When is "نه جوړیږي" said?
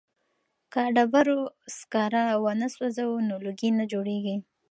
3.77-4.35